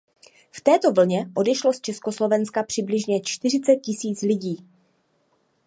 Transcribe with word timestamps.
V 0.51 0.61
této 0.61 0.93
vlně 0.93 1.25
odešlo 1.37 1.73
z 1.73 1.81
Československa 1.81 2.63
přibližně 2.63 3.21
čtyřicet 3.21 3.75
tisíc 3.75 4.21
lidí. 4.21 4.67